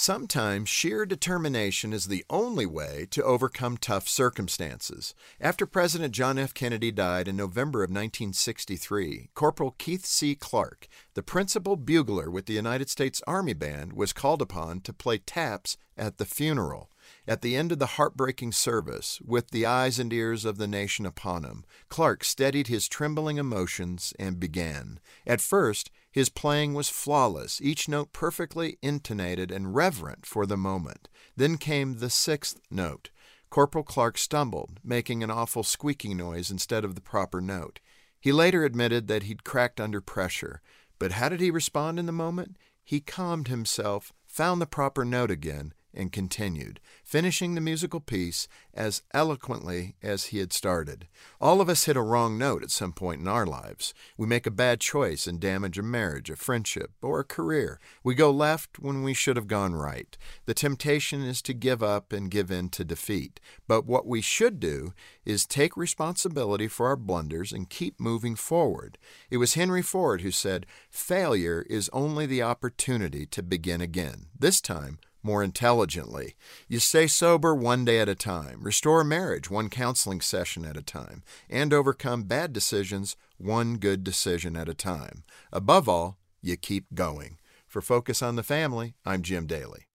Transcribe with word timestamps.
Sometimes 0.00 0.68
sheer 0.68 1.04
determination 1.04 1.92
is 1.92 2.06
the 2.06 2.24
only 2.30 2.64
way 2.64 3.08
to 3.10 3.24
overcome 3.24 3.76
tough 3.76 4.06
circumstances. 4.06 5.12
After 5.40 5.66
President 5.66 6.14
John 6.14 6.38
F. 6.38 6.54
Kennedy 6.54 6.92
died 6.92 7.26
in 7.26 7.34
November 7.34 7.80
of 7.80 7.90
1963, 7.90 9.30
Corporal 9.34 9.74
Keith 9.76 10.06
C. 10.06 10.36
Clark, 10.36 10.86
the 11.14 11.24
principal 11.24 11.74
bugler 11.74 12.30
with 12.30 12.46
the 12.46 12.52
United 12.52 12.88
States 12.88 13.20
Army 13.26 13.54
Band, 13.54 13.92
was 13.92 14.12
called 14.12 14.40
upon 14.40 14.82
to 14.82 14.92
play 14.92 15.18
taps 15.18 15.76
at 15.96 16.18
the 16.18 16.24
funeral. 16.24 16.90
At 17.28 17.42
the 17.42 17.56
end 17.56 17.72
of 17.72 17.78
the 17.78 17.98
heartbreaking 17.98 18.52
service, 18.52 19.20
with 19.22 19.50
the 19.50 19.66
eyes 19.66 19.98
and 19.98 20.10
ears 20.14 20.46
of 20.46 20.56
the 20.56 20.66
nation 20.66 21.04
upon 21.04 21.44
him, 21.44 21.66
Clark 21.90 22.24
steadied 22.24 22.68
his 22.68 22.88
trembling 22.88 23.36
emotions 23.36 24.14
and 24.18 24.40
began. 24.40 24.98
At 25.26 25.42
first, 25.42 25.90
his 26.10 26.30
playing 26.30 26.72
was 26.72 26.88
flawless, 26.88 27.60
each 27.60 27.86
note 27.86 28.14
perfectly 28.14 28.78
intonated 28.80 29.50
and 29.50 29.74
reverent 29.74 30.24
for 30.24 30.46
the 30.46 30.56
moment. 30.56 31.10
Then 31.36 31.58
came 31.58 31.98
the 31.98 32.08
sixth 32.08 32.62
note. 32.70 33.10
Corporal 33.50 33.84
Clark 33.84 34.16
stumbled, 34.16 34.80
making 34.82 35.22
an 35.22 35.30
awful 35.30 35.62
squeaking 35.62 36.16
noise 36.16 36.50
instead 36.50 36.82
of 36.82 36.94
the 36.94 37.02
proper 37.02 37.42
note. 37.42 37.78
He 38.18 38.32
later 38.32 38.64
admitted 38.64 39.06
that 39.08 39.24
he'd 39.24 39.44
cracked 39.44 39.82
under 39.82 40.00
pressure. 40.00 40.62
But 40.98 41.12
how 41.12 41.28
did 41.28 41.40
he 41.40 41.50
respond 41.50 41.98
in 41.98 42.06
the 42.06 42.12
moment? 42.12 42.56
He 42.82 43.00
calmed 43.00 43.48
himself, 43.48 44.14
found 44.26 44.62
the 44.62 44.66
proper 44.66 45.04
note 45.04 45.30
again, 45.30 45.74
and 45.94 46.12
continued, 46.12 46.80
finishing 47.04 47.54
the 47.54 47.60
musical 47.60 48.00
piece 48.00 48.48
as 48.74 49.02
eloquently 49.12 49.96
as 50.02 50.26
he 50.26 50.38
had 50.38 50.52
started. 50.52 51.08
All 51.40 51.60
of 51.60 51.68
us 51.68 51.84
hit 51.84 51.96
a 51.96 52.02
wrong 52.02 52.38
note 52.38 52.62
at 52.62 52.70
some 52.70 52.92
point 52.92 53.20
in 53.20 53.28
our 53.28 53.46
lives. 53.46 53.94
We 54.16 54.26
make 54.26 54.46
a 54.46 54.50
bad 54.50 54.80
choice 54.80 55.26
and 55.26 55.40
damage 55.40 55.78
a 55.78 55.82
marriage, 55.82 56.30
a 56.30 56.36
friendship, 56.36 56.92
or 57.02 57.20
a 57.20 57.24
career. 57.24 57.80
We 58.04 58.14
go 58.14 58.30
left 58.30 58.78
when 58.78 59.02
we 59.02 59.14
should 59.14 59.36
have 59.36 59.48
gone 59.48 59.74
right. 59.74 60.16
The 60.46 60.54
temptation 60.54 61.22
is 61.22 61.42
to 61.42 61.54
give 61.54 61.82
up 61.82 62.12
and 62.12 62.30
give 62.30 62.50
in 62.50 62.68
to 62.70 62.84
defeat. 62.84 63.40
But 63.66 63.86
what 63.86 64.06
we 64.06 64.20
should 64.20 64.60
do 64.60 64.92
is 65.24 65.46
take 65.46 65.76
responsibility 65.76 66.68
for 66.68 66.86
our 66.86 66.96
blunders 66.96 67.52
and 67.52 67.68
keep 67.68 67.98
moving 67.98 68.36
forward. 68.36 68.98
It 69.30 69.38
was 69.38 69.54
Henry 69.54 69.82
Ford 69.82 70.20
who 70.20 70.30
said, 70.30 70.66
Failure 70.90 71.66
is 71.68 71.90
only 71.92 72.26
the 72.26 72.42
opportunity 72.42 73.26
to 73.26 73.42
begin 73.42 73.80
again. 73.80 74.26
This 74.38 74.60
time, 74.60 74.98
more 75.22 75.42
intelligently. 75.42 76.36
You 76.68 76.78
stay 76.78 77.06
sober 77.06 77.54
one 77.54 77.84
day 77.84 78.00
at 78.00 78.08
a 78.08 78.14
time, 78.14 78.62
restore 78.62 79.00
a 79.00 79.04
marriage 79.04 79.50
one 79.50 79.68
counseling 79.68 80.20
session 80.20 80.64
at 80.64 80.76
a 80.76 80.82
time, 80.82 81.22
and 81.50 81.72
overcome 81.72 82.24
bad 82.24 82.52
decisions 82.52 83.16
one 83.36 83.76
good 83.76 84.04
decision 84.04 84.56
at 84.56 84.68
a 84.68 84.74
time. 84.74 85.24
Above 85.52 85.88
all, 85.88 86.18
you 86.40 86.56
keep 86.56 86.94
going. 86.94 87.38
For 87.66 87.82
Focus 87.82 88.22
on 88.22 88.36
the 88.36 88.42
Family, 88.42 88.94
I'm 89.04 89.22
Jim 89.22 89.46
Daly. 89.46 89.88